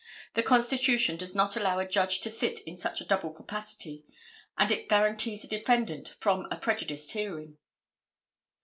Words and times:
The 0.33 0.41
constitution 0.41 1.15
does 1.15 1.35
not 1.35 1.55
allow 1.55 1.77
a 1.77 1.87
Judge 1.87 2.21
to 2.21 2.31
sit 2.31 2.61
in 2.61 2.75
such 2.75 3.01
a 3.01 3.05
double 3.05 3.29
capacity 3.29 4.03
and 4.57 4.71
it 4.71 4.89
guarantees 4.89 5.43
a 5.43 5.47
defendant 5.47 6.15
from 6.19 6.47
a 6.49 6.57
prejudiced 6.57 7.11
hearing." 7.11 7.59